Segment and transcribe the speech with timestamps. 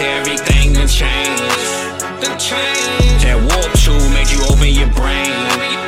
[0.00, 1.42] everything done changed.
[2.22, 3.24] Done changed.
[3.26, 5.34] That WoRP tool made you open your brain.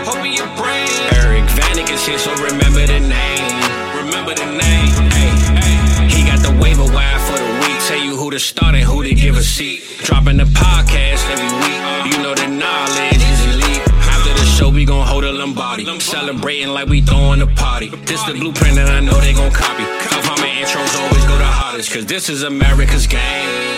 [0.06, 0.90] Open your brain.
[1.14, 3.54] Eric Vanek is here, so remember the name.
[3.94, 4.94] Remember the name.
[5.14, 5.30] Hey,
[5.62, 5.76] hey.
[6.10, 7.78] He got the waiver wire for the week.
[7.86, 9.82] Tell you who to start and who to give a seat.
[10.02, 11.80] Dropping the podcast every week.
[12.10, 13.82] You know the knowledge is elite.
[14.10, 15.86] After the show, we gon' hold a Lombardi.
[16.00, 17.88] Celebrating like we throwing a party.
[18.10, 19.84] This the blueprint that I know they gon' copy.
[20.10, 21.92] How my intros always go the hardest.
[21.92, 23.69] Cause this is America's game.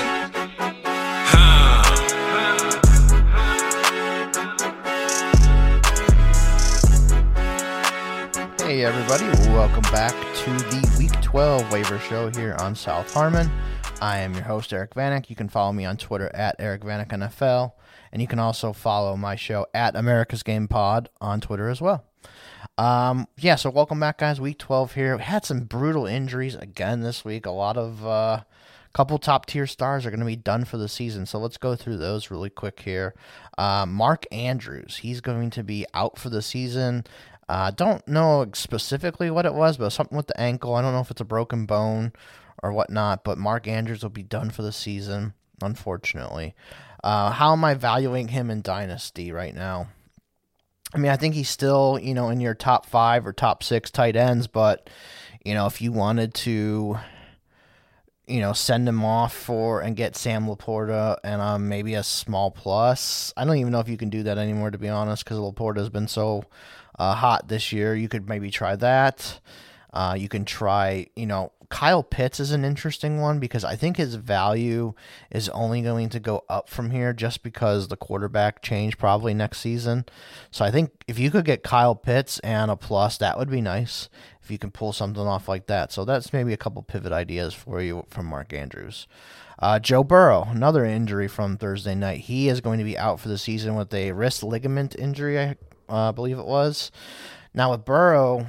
[8.85, 13.49] Everybody, welcome back to the Week 12 waiver show here on South Harmon.
[14.01, 15.31] I am your host Eric Vanek.
[15.31, 17.75] You can follow me on Twitter at Eric Vanek NFL,
[18.11, 22.05] and you can also follow my show at America's Game Pod on Twitter as well.
[22.77, 24.41] Um, yeah, so welcome back, guys.
[24.41, 25.17] Week 12 here.
[25.17, 27.47] We had some brutal injuries again this week.
[27.47, 28.41] A lot of uh,
[28.93, 31.25] couple top tier stars are going to be done for the season.
[31.25, 33.15] So let's go through those really quick here.
[33.57, 37.05] Uh, Mark Andrews, he's going to be out for the season.
[37.53, 40.75] I uh, don't know specifically what it was, but something with the ankle.
[40.75, 42.15] I don't know if it's a broken bone
[42.63, 46.55] or whatnot, but Mark Andrews will be done for the season, unfortunately.
[47.05, 49.89] Uh, how am I valuing him in Dynasty right now?
[50.95, 53.91] I mean, I think he's still, you know, in your top five or top six
[53.91, 54.89] tight ends, but,
[55.45, 56.97] you know, if you wanted to,
[58.27, 62.51] you know, send him off for and get Sam LaPorta and um, maybe a small
[62.51, 63.35] plus.
[63.37, 65.77] I don't even know if you can do that anymore, to be honest, because LaPorta
[65.77, 66.45] has been so
[66.99, 67.95] uh, hot this year.
[67.95, 69.41] You could maybe try that.
[69.93, 73.97] Uh, you can try, you know, Kyle Pitts is an interesting one because I think
[73.97, 74.93] his value
[75.31, 79.61] is only going to go up from here just because the quarterback change probably next
[79.61, 80.05] season.
[80.51, 83.63] So I think if you could get Kyle Pitts and a plus, that would be
[83.63, 84.11] nice
[84.43, 85.93] if you can pull something off like that.
[85.93, 89.09] So that's maybe a couple pivot ideas for you from Mark Andrews.
[89.59, 92.21] Uh, Joe Burrow, another injury from Thursday night.
[92.21, 95.57] He is going to be out for the season with a wrist ligament injury, I
[95.93, 96.91] uh, believe it was.
[97.55, 98.47] Now with Burrow,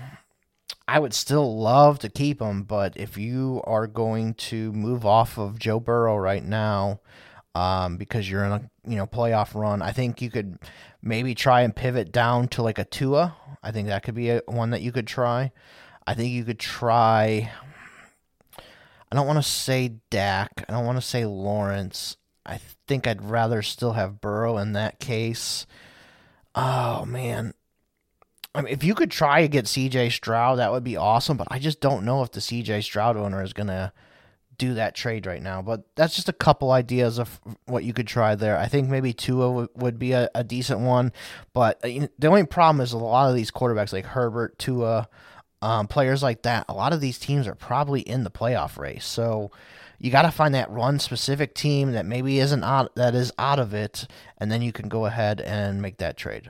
[0.87, 5.37] I would still love to keep him, but if you are going to move off
[5.37, 7.01] of Joe Burrow right now,
[7.53, 10.57] um, because you're in a you know playoff run, I think you could
[11.01, 13.35] maybe try and pivot down to like a Tua.
[13.61, 15.51] I think that could be a, one that you could try.
[16.07, 17.51] I think you could try.
[18.57, 20.65] I don't want to say Dak.
[20.67, 22.17] I don't want to say Lawrence.
[22.45, 25.65] I think I'd rather still have Burrow in that case.
[26.55, 27.53] Oh man,
[28.55, 31.37] I mean, if you could try to get CJ Stroud, that would be awesome.
[31.37, 33.93] But I just don't know if the CJ Stroud owner is gonna
[34.57, 35.61] do that trade right now.
[35.61, 38.57] But that's just a couple ideas of what you could try there.
[38.57, 41.11] I think maybe Tua would be a, a, decent one.
[41.53, 45.09] But uh, the only problem is a lot of these quarterbacks like Herbert, Tua,
[45.61, 46.65] um, players like that.
[46.69, 49.05] A lot of these teams are probably in the playoff race.
[49.05, 49.51] So
[50.03, 53.57] you got to find that one specific team that maybe isn't out that is out
[53.57, 54.05] of it,
[54.37, 56.49] and then you can go ahead and make that trade.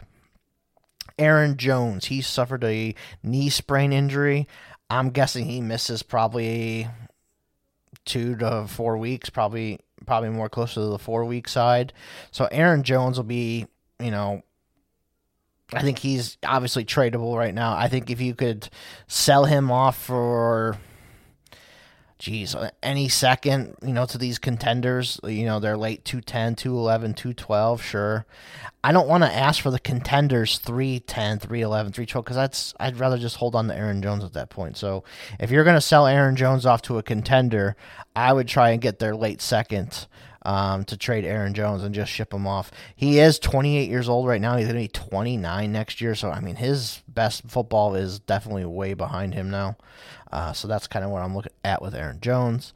[1.19, 4.47] Aaron Jones, he suffered a knee sprain injury.
[4.89, 6.87] I'm guessing he misses probably
[8.05, 11.93] two to four weeks, probably probably more closer to the four week side.
[12.31, 13.67] So Aaron Jones will be,
[13.99, 14.41] you know,
[15.71, 17.77] I think he's obviously tradable right now.
[17.77, 18.67] I think if you could
[19.05, 20.79] sell him off for
[22.23, 27.84] geez, any second, you know, to these contenders, you know, they're late 210, 211, 212,
[27.84, 28.25] sure.
[28.81, 33.17] I don't want to ask for the contenders 310, 311, 312 because that's I'd rather
[33.17, 34.78] just hold on to Aaron Jones at that point.
[34.78, 35.03] So
[35.38, 37.75] if you're going to sell Aaron Jones off to a contender,
[38.16, 40.07] I would try and get their late second
[40.45, 42.72] um, to trade Aaron Jones and just ship him off.
[42.95, 44.56] He is 28 years old right now.
[44.56, 46.16] He's going to be 29 next year.
[46.16, 49.75] So, I mean, his best football is definitely way behind him now.
[50.33, 52.74] Uh, so that's kind of what I'm looking at with Aaron Jones.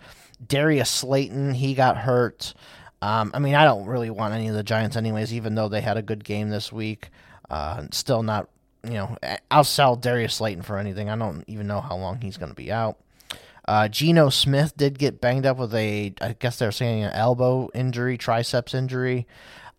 [0.47, 2.53] Darius Slayton, he got hurt.
[3.01, 5.81] Um, I mean, I don't really want any of the Giants, anyways, even though they
[5.81, 7.09] had a good game this week.
[7.49, 8.47] Uh, still not,
[8.83, 9.17] you know,
[9.49, 11.09] I'll sell Darius Slayton for anything.
[11.09, 12.97] I don't even know how long he's going to be out.
[13.67, 17.69] Uh, Geno Smith did get banged up with a, I guess they're saying an elbow
[17.73, 19.25] injury, triceps injury.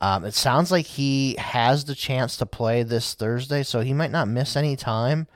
[0.00, 4.10] Um, it sounds like he has the chance to play this Thursday, so he might
[4.10, 5.28] not miss any time.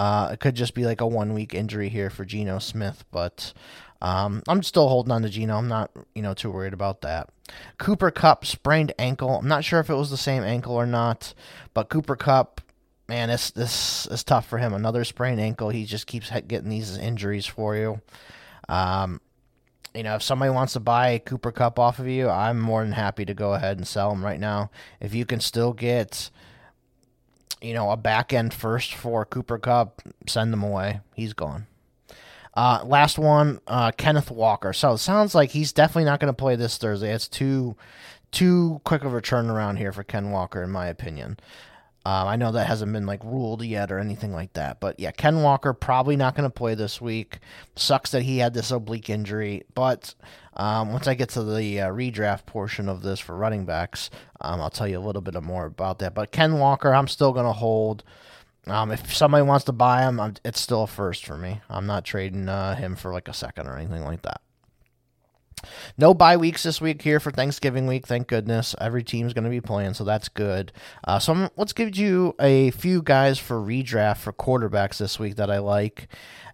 [0.00, 3.52] Uh, it could just be like a one week injury here for Geno Smith, but
[4.00, 5.58] um, I'm still holding on to Geno.
[5.58, 7.28] I'm not, you know, too worried about that.
[7.76, 9.28] Cooper Kupp sprained ankle.
[9.36, 11.34] I'm not sure if it was the same ankle or not,
[11.74, 12.62] but Cooper Kupp,
[13.08, 14.72] man, this this is tough for him.
[14.72, 15.68] Another sprained ankle.
[15.68, 18.00] He just keeps getting these injuries for you.
[18.70, 19.20] Um,
[19.94, 22.92] you know, if somebody wants to buy Cooper Kupp off of you, I'm more than
[22.92, 24.70] happy to go ahead and sell him right now.
[24.98, 26.30] If you can still get,
[27.60, 31.00] you know, a back end first for Cooper Kupp, send them away.
[31.14, 31.66] He's gone.
[32.54, 34.72] Uh, last one, uh, Kenneth Walker.
[34.72, 37.12] So it sounds like he's definitely not going to play this Thursday.
[37.12, 37.76] It's too
[38.32, 41.38] too quick of a turnaround here for Ken Walker, in my opinion.
[42.06, 45.10] Um, I know that hasn't been like ruled yet or anything like that, but yeah,
[45.10, 47.40] Ken Walker probably not going to play this week.
[47.76, 50.14] Sucks that he had this oblique injury, but
[50.54, 54.08] um, once I get to the uh, redraft portion of this for running backs,
[54.40, 56.14] um, I'll tell you a little bit more about that.
[56.14, 58.02] But Ken Walker, I'm still going to hold.
[58.66, 61.60] Um, if somebody wants to buy him, I'm, it's still a first for me.
[61.68, 64.40] I'm not trading uh, him for like a second or anything like that.
[65.96, 68.06] No bye weeks this week here for Thanksgiving week.
[68.06, 68.74] Thank goodness.
[68.80, 70.72] Every team's going to be playing, so that's good.
[71.04, 75.36] Uh, so I'm, let's give you a few guys for redraft for quarterbacks this week
[75.36, 76.08] that I like.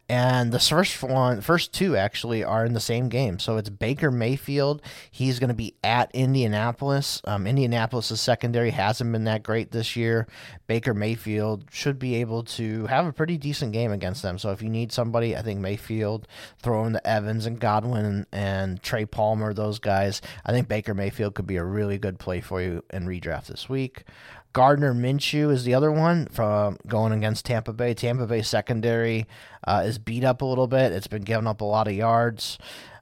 [0.09, 3.41] And the first one, first two actually are in the same game.
[3.41, 4.81] So it's Baker Mayfield.
[5.11, 7.21] He's going to be at Indianapolis.
[7.25, 10.29] Um, Indianapolis' secondary hasn't been that great this year.
[10.69, 14.39] Baker Mayfield should be able to have a pretty decent game against them.
[14.39, 16.29] So if you need somebody, I think Mayfield,
[16.61, 20.23] throw in the Evans and Godwin and, and Trey Palmer, those guys.
[20.45, 23.69] I think Baker Mayfield could be a really good play for you in redraft this
[23.69, 24.05] week.
[24.53, 27.93] Gardner Minshew is the other one from going against Tampa Bay.
[27.93, 29.27] Tampa Bay secondary
[29.67, 30.93] uh, is beat up a little bit.
[30.93, 32.57] It's been giving up a lot of yards.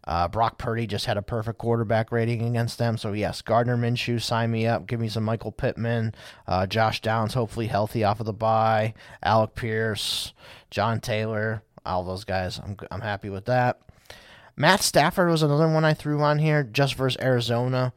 [0.07, 2.99] Uh, Brock Purdy just had a perfect quarterback rating against them.
[2.99, 4.87] So, yes, Gardner Minshew, sign me up.
[4.87, 6.15] Give me some Michael Pittman.
[6.47, 8.95] Uh, Josh Downs, hopefully healthy off of the bye.
[9.23, 10.33] Alec Pierce,
[10.71, 12.59] John Taylor, all those guys.
[12.59, 13.81] I'm, I'm happy with that.
[14.57, 17.93] Matt Stafford was another one I threw on here just versus Arizona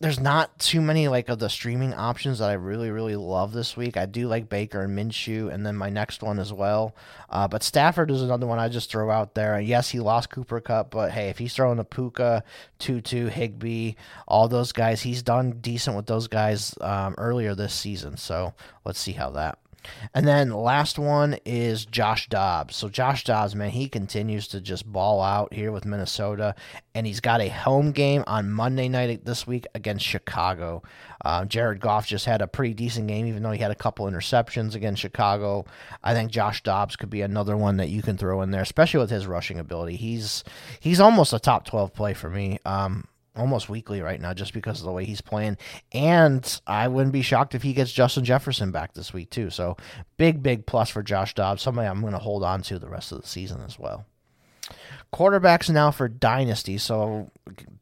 [0.00, 3.76] there's not too many like of the streaming options that I really really love this
[3.76, 3.98] week.
[3.98, 6.96] I do like Baker and Minshew, and then my next one as well.
[7.28, 9.60] Uh, but Stafford is another one I just throw out there.
[9.60, 12.42] Yes, he lost Cooper Kupp, but hey, if he's throwing a Puka,
[12.78, 13.92] Tutu, Higbee,
[14.26, 18.16] all those guys, he's done decent with those guys um, earlier this season.
[18.16, 18.54] So
[18.86, 19.58] let's see how that
[20.14, 22.76] and then last one is Josh Dobbs.
[22.76, 26.54] So Josh Dobbs, man, he continues to just ball out here with Minnesota,
[26.94, 30.82] and he's got a home game on Monday night this week against Chicago.
[31.24, 34.06] Uh, Jared Goff just had a pretty decent game, even though he had a couple
[34.06, 35.64] interceptions against Chicago.
[36.02, 39.00] I think Josh Dobbs could be another one that you can throw in there, especially
[39.00, 39.96] with his rushing ability.
[39.96, 40.44] He's
[40.78, 42.58] he's almost a top twelve play for me.
[42.64, 43.04] Um,
[43.36, 45.56] almost weekly right now just because of the way he's playing.
[45.92, 49.50] And I wouldn't be shocked if he gets Justin Jefferson back this week, too.
[49.50, 49.76] So,
[50.16, 51.62] big, big plus for Josh Dobbs.
[51.62, 54.06] Somebody I'm going to hold on to the rest of the season as well.
[55.12, 56.78] Quarterbacks now for Dynasty.
[56.78, 57.30] So,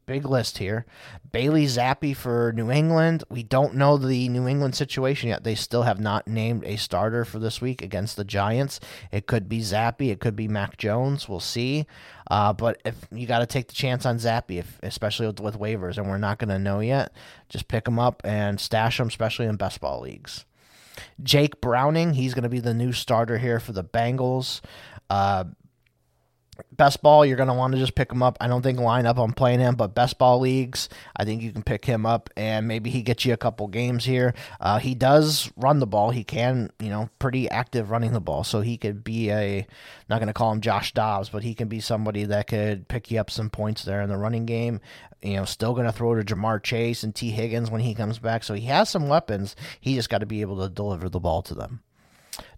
[0.06, 0.86] big list here.
[1.30, 3.22] Bailey Zappe for New England.
[3.28, 5.44] We don't know the New England situation yet.
[5.44, 8.80] They still have not named a starter for this week against the Giants.
[9.12, 10.10] It could be Zappe.
[10.10, 11.28] It could be Mac Jones.
[11.28, 11.86] We'll see.
[12.30, 15.58] Uh, but if you got to take the chance on Zappe, if, especially with, with
[15.58, 17.12] waivers, and we're not going to know yet,
[17.50, 20.46] just pick him up and stash him, especially in best ball leagues.
[21.22, 24.60] Jake Browning, he's going to be the new starter here for the Bengals.
[25.10, 25.44] Uh,
[26.72, 28.36] Best ball, you're going to want to just pick him up.
[28.40, 31.52] I don't think line up on playing him, but best ball leagues, I think you
[31.52, 34.34] can pick him up and maybe he gets you a couple games here.
[34.60, 36.10] Uh, he does run the ball.
[36.10, 38.44] He can, you know, pretty active running the ball.
[38.44, 39.66] So he could be a,
[40.08, 43.10] not going to call him Josh Dobbs, but he can be somebody that could pick
[43.10, 44.80] you up some points there in the running game.
[45.22, 48.18] You know, still going to throw to Ja'Marr Chase and Tee Higgins when he comes
[48.18, 48.44] back.
[48.44, 49.56] So he has some weapons.
[49.80, 51.82] He just got to be able to deliver the ball to them.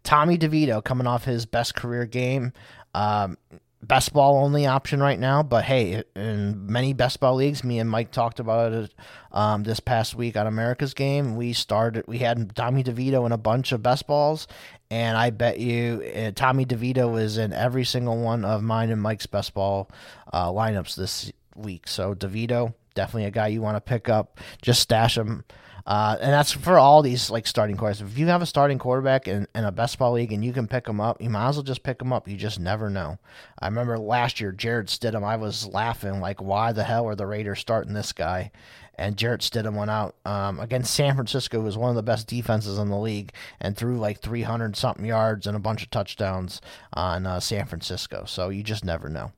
[0.02, 2.52] Tommy DeVito coming off his best career game.
[2.94, 3.38] Um,
[3.82, 5.42] best ball only option right now.
[5.42, 8.94] But hey, in many best ball leagues, me and Mike talked about it
[9.32, 11.36] um, this past week on America's Game.
[11.36, 14.46] We started, we had Tommy DeVito in a bunch of best balls,
[14.90, 19.00] and I bet you uh, Tommy DeVito is in every single one of mine and
[19.00, 19.90] Mike's best ball
[20.32, 21.88] uh, lineups this week.
[21.88, 24.40] So DeVito, definitely a guy you want to pick up.
[24.62, 25.44] Just stash him
[25.86, 28.02] uh, and that's for all these like starting quarterbacks.
[28.02, 30.66] If you have a starting quarterback in, in a best ball league and you can
[30.66, 32.28] pick them up, you might as well just pick them up.
[32.28, 33.18] You just never know.
[33.58, 37.26] I remember last year, Jarrett Stidham, I was laughing like, why the hell are the
[37.26, 38.50] Raiders starting this guy?
[38.96, 42.76] And Jarrett Stidham went out um, against San Francisco, was one of the best defenses
[42.78, 46.60] in the league, and threw like 300 something yards and a bunch of touchdowns
[46.92, 48.24] on uh, San Francisco.
[48.26, 49.32] So you just never know.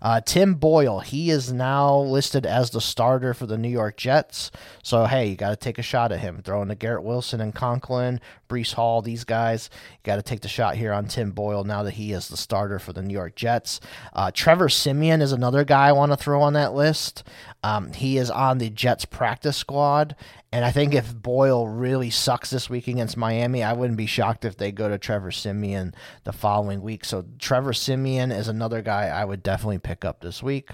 [0.00, 4.50] Uh, Tim Boyle, he is now listed as the starter for the New York Jets.
[4.82, 6.42] So, hey, you got to take a shot at him.
[6.42, 9.70] Throwing to Garrett Wilson and Conklin, Breece Hall, these guys.
[9.92, 12.36] You got to take the shot here on Tim Boyle now that he is the
[12.36, 13.80] starter for the New York Jets.
[14.12, 17.24] Uh, Trevor Siemian is another guy I want to throw on that list.
[17.64, 20.16] Um, he is on the Jets practice squad,
[20.52, 24.44] and I think if Boyle really sucks this week against Miami, I wouldn't be shocked
[24.44, 25.94] if they go to Trevor Siemian
[26.24, 27.06] the following week.
[27.06, 30.72] So Trevor Siemian is another guy I would definitely pick up this week.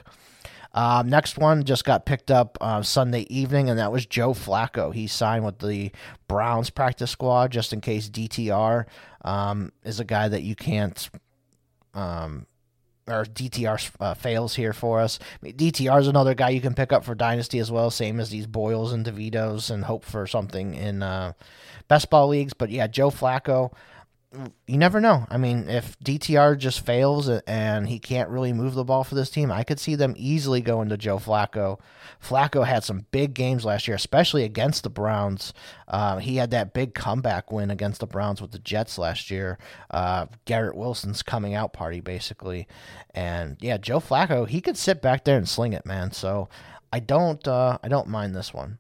[0.75, 4.93] Um, next one just got picked up uh, Sunday evening, and that was Joe Flacco.
[4.93, 5.93] He signed with the
[6.27, 8.87] Browns practice squad just in case DTR
[9.25, 11.09] um, is a guy that you can't
[11.95, 12.49] um,
[13.11, 15.19] or DTR uh, fails here for us.
[15.23, 18.21] I mean, DTR is another guy you can pick up for Dynasty as well, same
[18.21, 21.33] as these Boyles and DeVitos, and hope for something in uh,
[21.89, 22.53] best ball leagues.
[22.53, 23.73] But yeah, Joe Flacco
[24.67, 25.27] you never know.
[25.29, 29.29] I mean, if DTR just fails and he can't really move the ball for this
[29.29, 31.81] team, I could see them easily going to Joe Flacco.
[32.23, 35.53] Flacco had some big games last year, especially against the Browns.
[35.89, 39.59] Uh, he had that big comeback win against the Browns with the Jets last year.
[39.91, 42.69] Uh, Garrett Wilson's coming out party, basically.
[43.13, 46.13] And yeah, Joe Flacco, he could sit back there and sling it, man.
[46.13, 46.49] So
[46.93, 48.79] I don't, uh, I don't mind this one.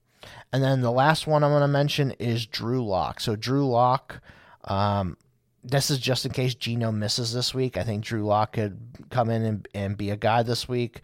[0.53, 3.19] And then the last one I'm going to mention is Drew Lock.
[3.19, 4.21] So Drew Lock.
[4.65, 5.17] Um,
[5.63, 7.77] this is just in case Geno misses this week.
[7.77, 8.79] I think Drew Lock could
[9.11, 11.03] come in and, and be a guy this week.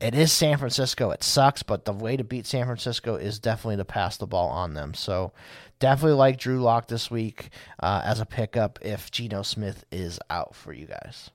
[0.00, 1.10] It is San Francisco.
[1.10, 4.48] It sucks, but the way to beat San Francisco is definitely to pass the ball
[4.48, 4.94] on them.
[4.94, 5.32] So
[5.78, 7.50] definitely like Drew Lock this week
[7.80, 11.30] uh, as a pickup if Geno Smith is out for you guys.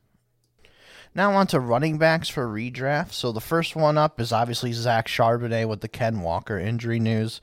[1.15, 3.11] Now on to running backs for redraft.
[3.11, 7.39] So the first one up is obviously Zach Charbonnet with the Ken Walker injury news.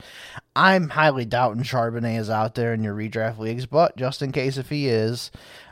[0.57, 4.57] I'm highly doubting Charbonnet is out there in your redraft leagues, but just in case
[4.57, 5.31] if he is,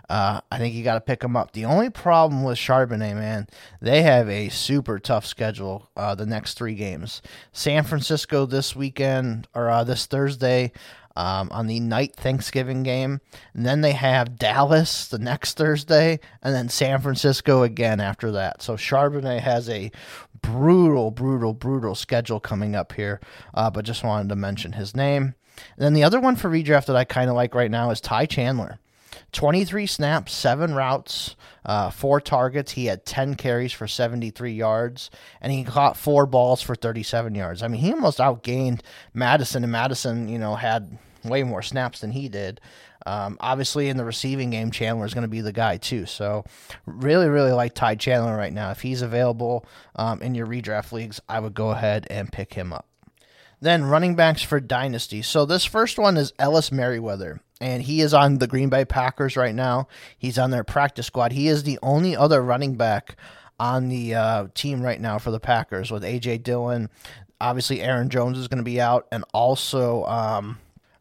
[0.08, 1.52] uh, I think you got to pick him up.
[1.52, 3.46] The only problem with Charbonnet, man,
[3.82, 7.20] they have a super tough schedule uh, the next three games.
[7.52, 10.72] San Francisco this weekend, or uh, this Thursday,
[11.18, 13.20] um, on the night Thanksgiving game.
[13.52, 18.62] And then they have Dallas the next Thursday, and then San Francisco again after that.
[18.62, 19.90] So Charbonnet has a
[20.40, 23.20] brutal, brutal, brutal schedule coming up here,
[23.52, 25.34] uh, but just wanted to mention his name.
[25.76, 28.00] And then the other one for redraft that I kind of like right now is
[28.00, 28.78] Ty Chandler.
[29.32, 31.34] 23 snaps, seven routes,
[31.64, 32.72] uh, four targets.
[32.72, 35.10] He had 10 carries for 73 yards,
[35.40, 37.62] and he caught four balls for 37 yards.
[37.62, 38.80] I mean, he almost outgained
[39.12, 40.96] Madison, and Madison, you know, had
[41.28, 42.60] way more snaps than he did.
[43.06, 46.04] Um, obviously, in the receiving game, Chandler is going to be the guy too.
[46.04, 46.44] So,
[46.84, 48.70] really, really like Ty Chandler right now.
[48.70, 49.64] If he's available
[49.96, 52.86] um, in your redraft leagues, I would go ahead and pick him up.
[53.60, 55.22] Then running backs for Dynasty.
[55.22, 59.36] So this first one is Ellis Merriweather, and he is on the Green Bay Packers
[59.36, 59.88] right now.
[60.16, 61.32] He's on their practice squad.
[61.32, 63.16] He is the only other running back
[63.58, 66.88] on the uh, team right now for the Packers with AJ Dillon.
[67.40, 70.58] Obviously, Aaron Jones is going to be out, and also um,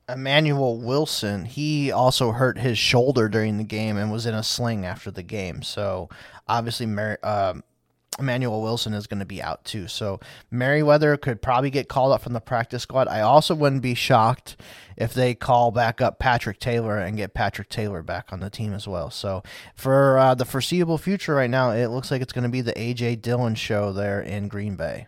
[0.09, 4.85] Emanuel Wilson, he also hurt his shoulder during the game and was in a sling
[4.85, 5.61] after the game.
[5.61, 6.09] So
[6.47, 7.55] obviously, Mer- uh,
[8.19, 9.87] Emanuel Wilson is going to be out too.
[9.87, 13.07] So Merriweather could probably get called up from the practice squad.
[13.07, 14.55] I also wouldn't be shocked
[14.95, 18.73] if they call back up Patrick Taylor and get Patrick Taylor back on the team
[18.73, 19.11] as well.
[19.11, 19.43] So
[19.75, 22.73] for uh, the foreseeable future right now, it looks like it's going to be the
[22.73, 25.07] AJ Dillon show there in Green Bay.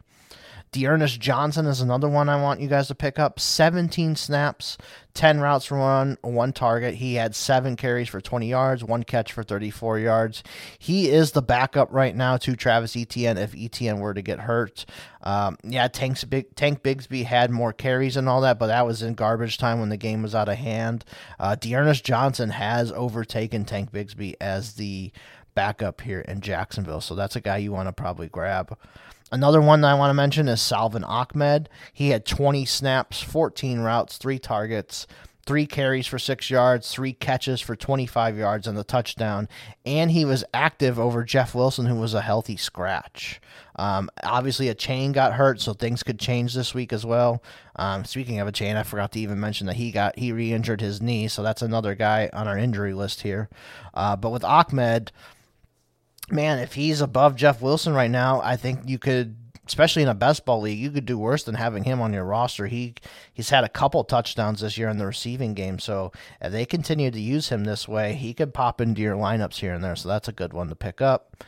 [0.72, 3.40] D'Ernest Johnson is another one I want you guys to pick up.
[3.40, 4.78] 17 snaps,
[5.16, 6.96] 10 routes run, one target.
[6.96, 10.44] He had seven carries for 20 yards, one catch for 34 yards.
[10.78, 14.86] He is the backup right now to Travis Etienne if Etienne were to get hurt.
[15.24, 19.02] Um, yeah, Tank's big, Tank Bigsby had more carries and all that, but that was
[19.02, 21.04] in garbage time when the game was out of hand.
[21.40, 25.12] Uh, D'Ernest Johnson has overtaken Tank Bigsby as the
[25.56, 28.78] backup here in Jacksonville, so that's a guy you want to probably grab.
[29.32, 31.70] Another one that I want to mention is Salvon Ahmed.
[31.94, 35.06] He had 20 snaps, 14 routes, three targets,
[35.46, 39.48] three carries for six yards, three catches for 25 yards, and the touchdown.
[39.86, 43.42] And he was active over Jeff Wilson, who was a healthy scratch.
[43.76, 47.42] Um, obviously, Achane got hurt, so things could change this week as well.
[47.78, 51.02] Um, speaking of Achane, I forgot to even mention that he got he re-injured his
[51.02, 53.50] knee, so that's another guy on our injury list here.
[53.94, 55.12] Uh, but with Ahmed
[56.32, 59.36] man, if he's above Jeff Wilson right now, I think you could,
[59.68, 62.26] especially in a best ball league, you could do worse than having him on your
[62.26, 62.68] roster.
[62.68, 62.96] He
[63.34, 67.12] he's had a couple touchdowns this year in the receiving game, so if they continue
[67.12, 69.96] to use him this way, he could pop into your lineups here and there.
[69.96, 71.44] So that's a good one to pick up.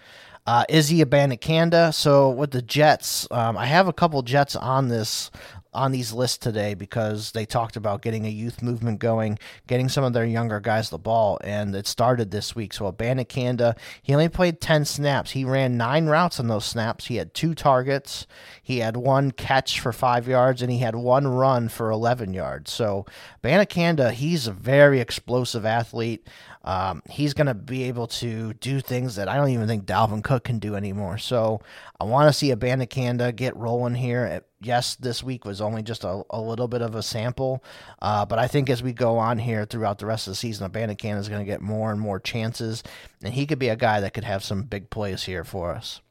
[0.47, 1.93] Uh, Izzy Abanikanda.
[1.93, 5.29] So with the Jets, um, I have a couple Jets on this
[5.73, 10.03] on these lists today because they talked about getting a youth movement going, getting some
[10.03, 12.73] of their younger guys the ball, and it started this week.
[12.73, 15.31] So Abanikanda, he only played 10 snaps.
[15.31, 17.05] He ran nine routes on those snaps.
[17.05, 18.27] He had two targets.
[18.61, 22.71] He had one catch for five yards, and he had one run for 11 yards.
[22.71, 23.05] So
[23.43, 26.27] Abanikanda, he's a very explosive athlete.
[26.63, 30.23] Um, he's going to be able to do things that I don't even think Dalvin
[30.23, 31.17] Cook can do anymore.
[31.17, 31.61] So
[31.99, 34.43] I want to see Abanikanda get rolling here.
[34.63, 37.63] Yes, this week was only just a, a little bit of a sample,
[38.01, 40.69] uh, but I think as we go on here throughout the rest of the season,
[40.69, 42.83] Abanikanda is going to get more and more chances,
[43.23, 46.01] and he could be a guy that could have some big plays here for us.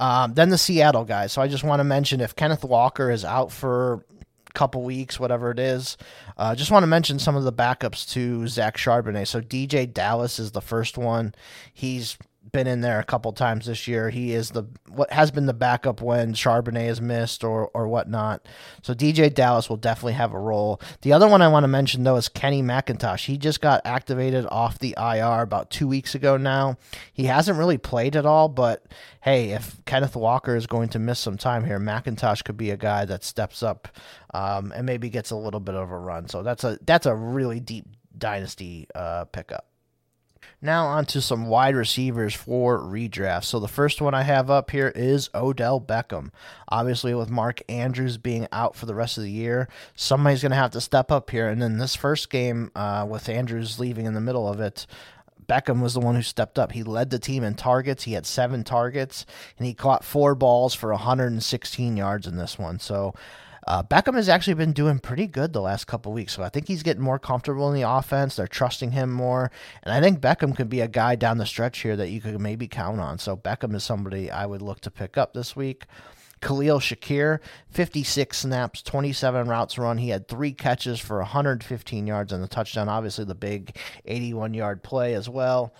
[0.00, 1.32] Um, then the Seattle guys.
[1.32, 4.04] So I just want to mention if Kenneth Walker is out for
[4.48, 5.96] a couple weeks, whatever it is.
[6.36, 9.28] Uh, just want to mention some of the backups to Zach Charbonnet.
[9.28, 11.34] So DJ Dallas is the first one.
[11.72, 12.18] He's
[12.52, 14.10] been in there a couple times this year.
[14.10, 18.46] He is the what has been the backup when Charbonnet has missed or or whatnot.
[18.82, 20.80] So DJ Dallas will definitely have a role.
[21.00, 23.24] The other one I want to mention though is Kenny McIntosh.
[23.24, 26.76] He just got activated off the IR about two weeks ago now.
[27.12, 28.84] He hasn't really played at all, but
[29.22, 32.76] hey, if Kenneth Walker is going to miss some time here, McIntosh could be a
[32.76, 33.88] guy that steps up
[34.34, 36.28] um, and maybe gets a little bit of a run.
[36.28, 37.86] So that's a that's a really deep
[38.18, 39.71] dynasty uh, pickup.
[40.60, 43.44] Now on to some wide receivers for redraft.
[43.44, 46.30] So the first one I have up here is Odell Beckham.
[46.68, 50.56] Obviously, with Mark Andrews being out for the rest of the year, somebody's going to
[50.56, 51.48] have to step up here.
[51.48, 54.86] And then this first game, uh, with Andrews leaving in the middle of it,
[55.46, 56.72] Beckham was the one who stepped up.
[56.72, 58.04] He led the team in targets.
[58.04, 59.26] He had seven targets,
[59.58, 62.78] and he caught four balls for 116 yards in this one.
[62.78, 63.14] So
[63.66, 66.66] uh, Beckham has actually been doing pretty good the last couple weeks, so I think
[66.66, 68.36] he's getting more comfortable in the offense.
[68.36, 69.50] They're trusting him more,
[69.82, 72.40] and I think Beckham could be a guy down the stretch here that you could
[72.40, 73.18] maybe count on.
[73.18, 75.84] So Beckham is somebody I would look to pick up this week.
[76.40, 77.38] Khalil Shakir,
[77.70, 79.98] 56 snaps, 27 routes run.
[79.98, 82.88] He had three catches for 115 yards and the touchdown.
[82.88, 85.72] Obviously, the big 81 yard play as well.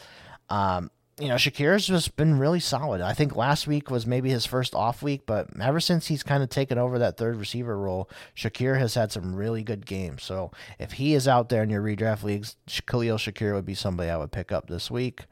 [0.48, 3.00] Um, you know, Shakir's just been really solid.
[3.00, 6.42] I think last week was maybe his first off week, but ever since he's kind
[6.42, 10.22] of taken over that third receiver role, Shakir has had some really good games.
[10.22, 14.08] So if he is out there in your redraft leagues, Khalil Shakir would be somebody
[14.08, 15.26] I would pick up this week.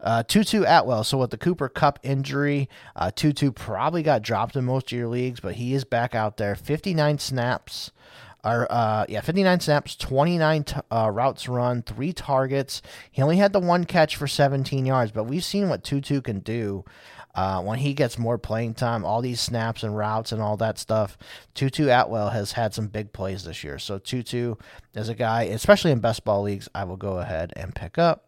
[0.00, 1.04] Uh, Tutu Atwell.
[1.04, 5.08] So with the Cooper Kupp injury, uh, Tutu probably got dropped in most of your
[5.08, 6.54] leagues, but he is back out there.
[6.54, 7.90] 59 snaps,
[8.46, 12.80] are uh, yeah, 59 snaps, 29 t- uh, routes run, three targets.
[13.10, 16.40] He only had the one catch for 17 yards, but we've seen what Tutu can
[16.40, 16.84] do.
[17.34, 20.78] Uh, when he gets more playing time, all these snaps and routes and all that
[20.78, 21.18] stuff,
[21.52, 23.78] Tutu Atwell has had some big plays this year.
[23.78, 24.54] So Tutu
[24.94, 28.25] is a guy, especially in best ball leagues, I will go ahead and pick up.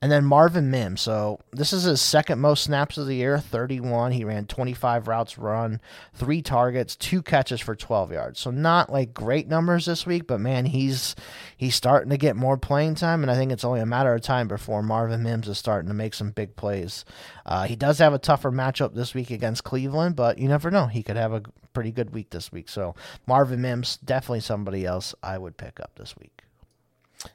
[0.00, 1.00] And then Marvin Mims.
[1.00, 4.12] So this is his second most snaps of the year, 31.
[4.12, 5.80] He ran 25 routes run,
[6.14, 8.38] three targets, two catches for 12 yards.
[8.38, 11.16] So not like great numbers this week, but man, he's
[11.56, 14.22] he's starting to get more playing time, and I think it's only a matter of
[14.22, 17.04] time before Marvin Mims is starting to make some big plays.
[17.44, 20.86] Uh, he does have a tougher matchup this week against Cleveland, but you never know.
[20.86, 22.68] He could have a pretty good week this week.
[22.68, 22.94] So
[23.26, 26.42] Marvin Mims, definitely somebody else I would pick up this week.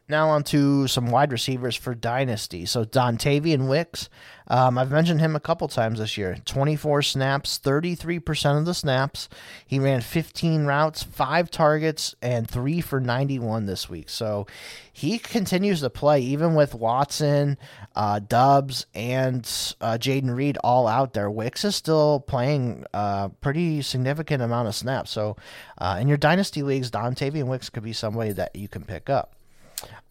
[0.07, 2.65] Now on to some wide receivers for Dynasty.
[2.65, 4.09] So Dontayvion Wicks,
[4.47, 6.37] um, I've mentioned him a couple times this year.
[6.45, 9.27] 24 snaps, 33% of the snaps.
[9.65, 14.07] He ran 15 routes, five targets, and three for 91 this week.
[14.07, 14.47] So
[14.91, 17.57] he continues to play even with Watson,
[17.93, 19.43] uh, Doubs, and
[19.81, 21.29] uh, Jayden Reed all out there.
[21.29, 25.11] Wicks is still playing a uh, pretty significant amount of snaps.
[25.11, 25.35] So
[25.77, 29.35] uh, in your Dynasty leagues, Dontayvion Wicks could be somebody that you can pick up.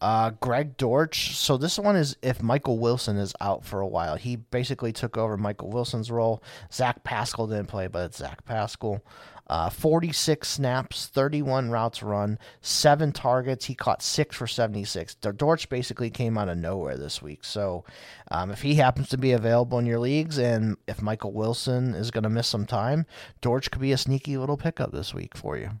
[0.01, 1.35] Uh, Greg Dortch.
[1.37, 4.15] So this one is if Michael Wilson is out for a while.
[4.15, 6.43] He basically took over Michael Wilson's role.
[6.71, 9.01] Zach Pascal didn't play, but it's Zach Pascal.
[9.47, 13.65] Uh, 46 snaps, 31 routes run, seven targets.
[13.65, 15.15] He caught six for 76.
[15.15, 17.43] Dortch basically came out of nowhere this week.
[17.43, 17.83] So
[18.31, 22.09] um, if he happens to be available in your leagues and if Michael Wilson is
[22.09, 23.05] going to miss some time,
[23.41, 25.71] Dortch could be a sneaky little pickup this week for you.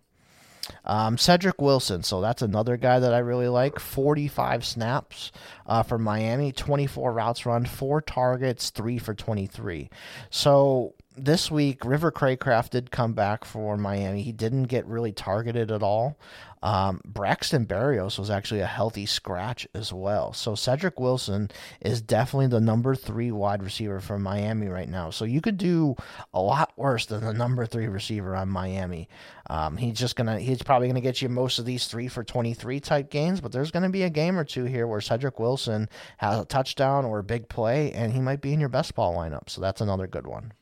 [0.85, 3.79] Um, Cedric Wilson, so that's another guy that I really like.
[3.79, 5.31] 45 snaps
[5.65, 9.89] uh, for Miami, 24 routes run, four targets, three for 23.
[10.29, 14.21] So this week, River Cracraft did come back for Miami.
[14.21, 16.17] He didn't get really targeted at all.
[16.63, 20.31] Um, Braxton Berrios was actually a healthy scratch as well.
[20.31, 25.09] So Cedric Wilson is definitely the number three wide receiver for Miami right now.
[25.09, 25.95] So you could do
[26.33, 29.09] a lot worse than the number three receiver on Miami.
[29.49, 32.53] Um, he's just gonna he's probably gonna get you most of these three for twenty
[32.53, 35.89] three type games, but there's gonna be a game or two here where Cedric Wilson
[36.19, 39.13] has a touchdown or a big play, and he might be in your best ball
[39.17, 39.49] lineup.
[39.49, 40.53] So that's another good one.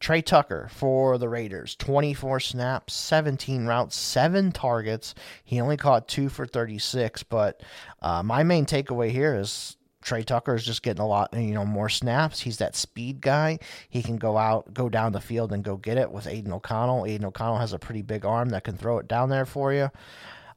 [0.00, 5.14] Tre Tucker for the Raiders 24 snaps, 17 routes, 7 targets.
[5.44, 7.62] He only caught 2 for 36, but
[8.02, 11.64] uh, my main takeaway here is Tre Tucker is just getting a lot, you know,
[11.64, 12.40] more snaps.
[12.40, 13.58] He's that speed guy.
[13.88, 17.06] He can go out, go down the field, and go get it with Aidan O'Connell.
[17.06, 19.90] Aidan O'Connell has a pretty big arm that can throw it down there for you.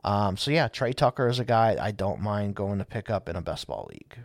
[0.04, 3.30] Um, so yeah, Tre Tucker is a guy I don't mind going to pick up
[3.30, 4.18] in a best ball league.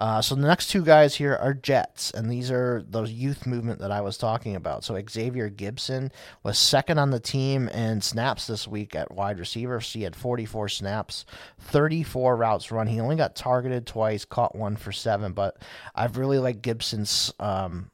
[0.00, 3.80] Uh, so the next two guys here are Jets, and these are those youth movement
[3.80, 4.82] that I was talking about.
[4.82, 6.10] So Xavier Gipson
[6.42, 9.78] was second on the team in snaps this week at wide receiver.
[9.82, 11.26] So he had 44 snaps,
[11.58, 12.86] 34 routes run.
[12.86, 15.58] He only got targeted twice, caught one for seven, but
[15.94, 17.90] I've really liked Gipson's um,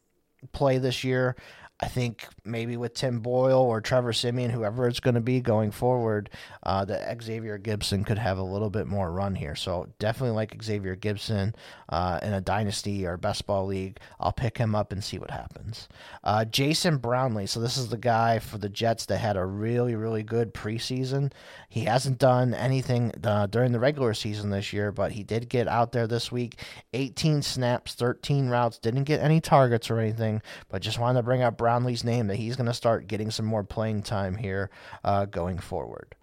[0.53, 1.35] play this year.
[1.79, 5.71] I think maybe with Tim Boyle or Trevor Siemian, whoever it's going to be going
[5.71, 6.31] forward,
[6.63, 9.55] uh, that Xavier Gipson could have a little bit more run here.
[9.55, 11.55] So definitely like Xavier Gipson
[11.91, 13.99] uh, in a dynasty or best ball league.
[14.19, 15.87] I'll pick him up and see what happens.
[16.25, 17.47] Uh, Jason Brownlee.
[17.47, 21.31] So this is the guy for the Jets that had a really really good preseason.
[21.69, 25.69] He hasn't done anything uh, during the regular season this year, but he did get
[25.69, 26.59] out there this week.
[26.95, 28.79] 18 snaps, 13 routes.
[28.79, 31.61] Didn't get any targets or anything, but just wanted to bring up.
[31.67, 34.71] Brownlee's name that he's going to start getting some more playing time here
[35.03, 36.15] uh, going forward.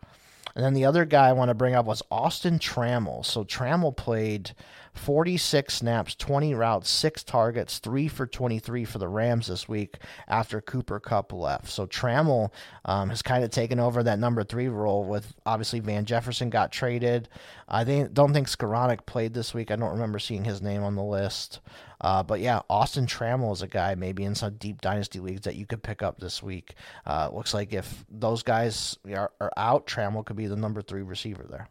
[0.56, 3.26] And then the other guy I want to bring up was Austin Trammell.
[3.26, 4.52] So Trammell played
[4.94, 10.62] 46 snaps, 20 routes, six targets, three for 23 for the Rams this week after
[10.62, 11.70] Cooper Kupp left.
[11.70, 12.52] So Trammell
[12.86, 16.72] um, has kind of taken over that number three role with obviously Van Jefferson got
[16.72, 17.28] traded.
[17.68, 19.72] I think, don't think Skowronek played this week.
[19.72, 21.60] I don't remember seeing his name on the list.
[22.00, 25.56] Uh, but yeah, Austin Trammell is a guy maybe in some deep dynasty leagues that
[25.56, 26.76] you could pick up this week.
[27.06, 31.02] Uh, looks like if those guys are, are out, Trammell could be the number three
[31.02, 31.70] receiver there.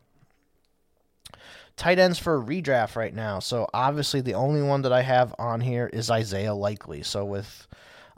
[1.77, 3.39] Tight ends for a redraft right now.
[3.39, 7.03] So obviously the only one that I have on here is Isaiah Likely.
[7.03, 7.67] So with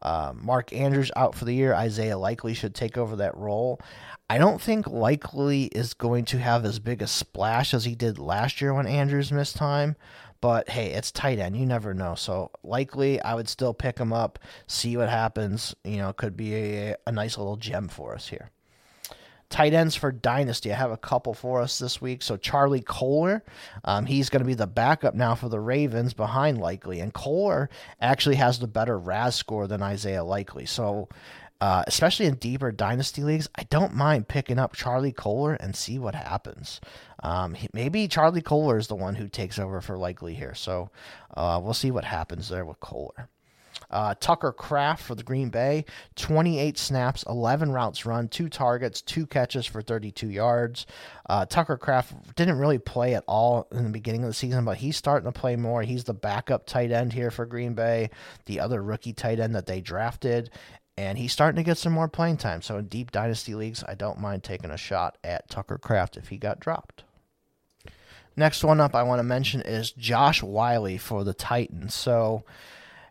[0.02, 3.80] uh, Mark Andrews out for the year, Isaiah Likely should take over that role.
[4.28, 8.18] I don't think Likely is going to have as big a splash as he did
[8.18, 9.96] last year when Andrews missed time.
[10.40, 11.56] But hey, it's tight end.
[11.56, 12.14] You never know.
[12.16, 15.74] So likely, I would still pick him up, see what happens.
[15.84, 18.50] You know, could be a, a nice little gem for us here.
[19.54, 20.72] Tight ends for Dynasty.
[20.72, 22.22] I have a couple for us this week.
[22.22, 23.44] So Charlie Kolar,
[23.84, 26.98] um, he's going to be the backup now for the Ravens behind Likely.
[26.98, 30.66] And Kolar actually has the better RAS score than Isaiah Likely.
[30.66, 31.08] So
[31.60, 36.00] uh, especially in deeper dynasty leagues, I don't mind picking up Charlie Kolar and see
[36.00, 36.80] what happens.
[37.22, 40.56] Um, he, maybe Charlie Kolar is the one who takes over for Likely here.
[40.56, 40.90] So
[41.36, 43.28] uh, we'll see what happens there with Kolar.
[43.90, 45.84] Uh, Tucker Kraft for the Green Bay,
[46.16, 50.86] 28 snaps, 11 routes run, two targets, two catches for 32 yards.
[51.28, 54.78] Uh, Tucker Kraft didn't really play at all in the beginning of the season, but
[54.78, 55.82] he's starting to play more.
[55.82, 58.10] He's the backup tight end here for Green Bay,
[58.46, 60.50] the other rookie tight end that they drafted
[60.96, 62.62] and he's starting to get some more playing time.
[62.62, 66.28] So in deep dynasty leagues, I don't mind taking a shot at Tucker Kraft if
[66.28, 67.02] he got dropped.
[68.36, 71.94] Next one up I want to mention is Josh Whyle for the Titans.
[71.94, 72.44] So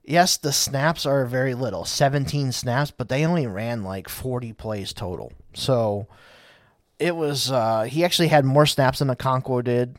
[0.04, 4.94] yes, the snaps are very little, 17 snaps, but they only ran like 40 plays
[4.94, 5.32] total.
[5.54, 6.08] So
[7.00, 9.98] it was uh, he actually had more snaps than Okonkwo did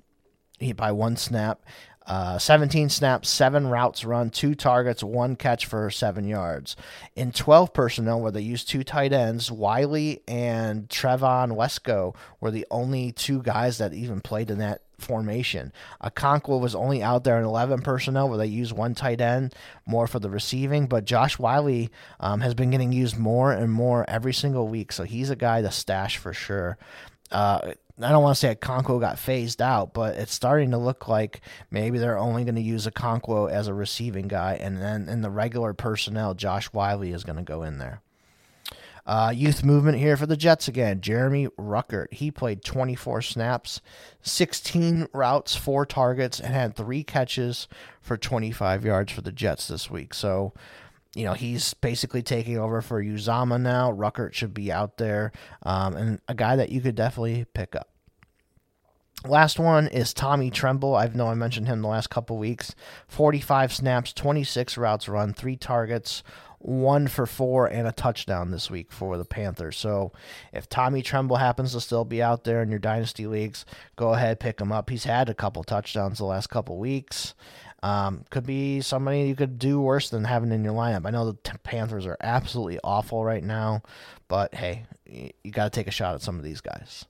[0.59, 1.65] he, by one snap.
[2.07, 6.77] Uh, 17 snaps, seven routes run, two targets, one catch for seven yards.
[7.17, 12.67] In 12 personnel, where they used two tight ends, Whyle and Trevon Wesco were the
[12.71, 15.73] only two guys that even played in that formation.
[16.03, 19.55] Okonkwo was only out there in 11 personnel where they use one tight end
[19.87, 21.89] more for the receiving, but Josh Whyle
[22.21, 25.63] um, has been getting used more and more every single week, so he's a guy
[25.63, 26.79] to stash for sure.
[27.31, 31.07] Uh, I don't want to say Okonkwo got phased out, but it's starting to look
[31.07, 35.21] like maybe they're only going to use Okonkwo as a receiving guy, and then in
[35.21, 38.03] the regular personnel, Josh Whyle is going to go in there.
[39.07, 41.01] Uh, youth movement here for the Jets again.
[41.01, 42.13] Jeremy Ruckert.
[42.13, 43.81] He played 24 snaps,
[44.23, 47.69] 16 routes, four targets, and had three catches
[48.01, 50.15] for 25 yards for the Jets this week.
[50.15, 50.55] So
[51.15, 53.93] you know, he's basically taking over for Uzomah now.
[53.93, 57.89] Ruckert should be out there, um, and a guy that you could definitely pick up.
[59.27, 60.95] Last one is Tommy Tremble.
[60.95, 62.75] I know I mentioned him the last couple weeks.
[63.09, 66.23] 45 snaps, 26 routes run, three targets,
[66.65, 69.77] one for four, and a touchdown this week for the Panthers.
[69.77, 70.13] So
[70.53, 73.65] if Tommy Tremble happens to still be out there in your dynasty leagues,
[73.97, 74.91] go ahead pick him up.
[74.91, 77.35] He's had a couple touchdowns the last couple weeks.
[77.83, 81.07] Um, could be somebody you could do worse than having in your lineup.
[81.07, 83.83] I know the Panthers are absolutely awful right now,
[84.27, 87.05] but hey, you got to take a shot at some of these guys.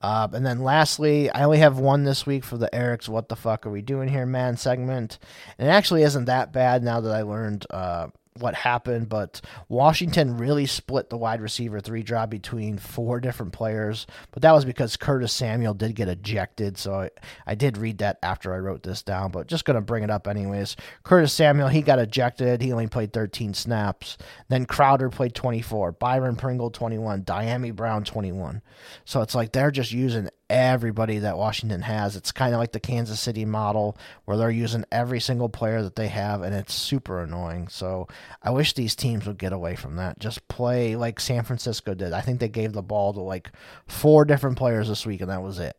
[0.00, 3.36] Uh, and then lastly, I only have one this week for the Eric's What the
[3.36, 5.18] Fuck Are We Doing Here Man segment.
[5.58, 10.36] And it actually isn't that bad now that I learned uh, what happened, but Washington
[10.36, 14.06] really split the wide receiver three job between four different players.
[14.30, 16.78] But that was because Curtis Samuel did get ejected.
[16.78, 17.10] So I,
[17.46, 20.10] I did read that after I wrote this down, but just going to bring it
[20.10, 20.76] up anyways.
[21.02, 22.62] Curtis Samuel, he got ejected.
[22.62, 24.16] He only played 13 snaps.
[24.48, 25.92] Then Crowder played 24.
[25.92, 27.24] Byron Pringle, 21.
[27.24, 28.62] Dyami Brown, 21.
[29.04, 32.16] So it's like they're just using everybody that Washington has.
[32.16, 35.96] It's kind of like the Kansas City model where they're using every single player that
[35.96, 37.68] they have, and it's super annoying.
[37.68, 38.08] So
[38.42, 40.18] I wish these teams would get away from that.
[40.18, 42.12] Just play like San Francisco did.
[42.12, 43.50] I think they gave the ball to like
[43.86, 45.76] four different players this week, and that was it.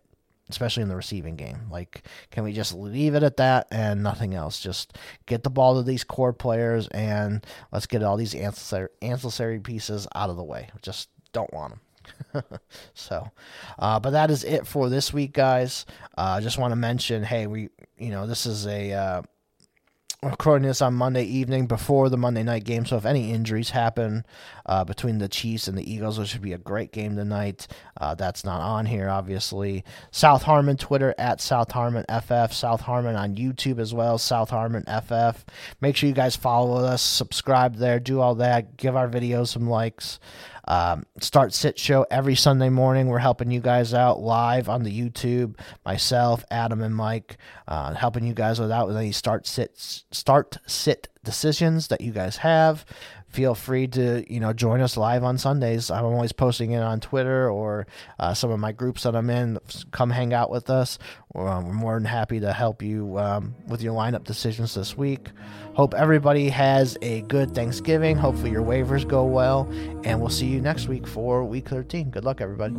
[0.52, 1.68] especially in the receiving game.
[1.72, 4.60] Like, can we just leave it at that and nothing else?
[4.60, 10.08] Just get the ball to these core players and let's get all these ancillary, pieces
[10.14, 10.70] out of the way.
[10.82, 11.82] Just don't want them.
[12.94, 13.30] so,
[13.80, 15.86] uh, but that is it for this week, guys.
[16.18, 19.22] I uh, just want to mention, hey, we, you know, this is a uh,
[20.24, 22.86] recording this on Monday evening before the Monday night game.
[22.86, 24.24] So if any injuries happen
[24.68, 27.68] uh, between the Chiefs and the Eagles, which should be a great game tonight,
[28.00, 29.84] uh, that's not on here, obviously.
[30.12, 34.84] South Harmon Twitter at South Harmon FF, South Harmon on YouTube as well, South Harmon
[34.84, 35.44] FF.
[35.82, 39.68] Make sure you guys follow us, subscribe there, do all that, give our videos some
[39.68, 40.20] likes.
[40.66, 43.08] Um, start sit show every Sunday morning.
[43.08, 45.58] We're helping you guys out live on the YouTube.
[45.86, 49.78] Myself, Adam, and Mike, uh, helping you guys with out with any start sit
[50.12, 52.86] start sit decisions that you guys have
[53.32, 55.90] feel free to you know join us live on Sundays.
[55.90, 57.88] I'm always posting it on Twitter or
[58.20, 59.58] uh, some of my groups that I'm in.
[59.92, 61.00] Come hang out with us.
[61.34, 65.30] Um, we're more than happy to help you um, with your lineup decisions this week.
[65.74, 68.18] Hope everybody has a good Thanksgiving.
[68.18, 69.70] Hopefully your waivers go well,
[70.04, 72.10] and we'll see you next week for Week 13.
[72.10, 72.76] Good luck, everybody.